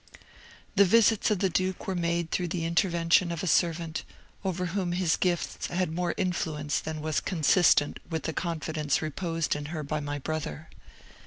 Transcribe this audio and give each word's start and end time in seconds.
"The 0.75 0.83
visits 0.83 1.29
of 1.29 1.37
the 1.37 1.49
duke 1.51 1.85
were 1.85 1.93
made 1.93 2.31
through 2.31 2.47
the 2.47 2.65
intervention 2.65 3.31
of 3.31 3.43
a 3.43 3.45
servant, 3.45 4.03
over 4.43 4.65
whom 4.73 4.93
his 4.93 5.15
gifts 5.15 5.67
had 5.67 5.91
more 5.91 6.15
influence 6.17 6.79
than 6.79 7.01
was 7.01 7.19
consistent 7.19 7.99
with 8.09 8.23
the 8.23 8.33
confidence 8.33 9.03
reposed 9.03 9.55
in 9.55 9.65
her 9.65 9.83
by 9.83 9.99
my 9.99 10.17
brother. 10.17 10.69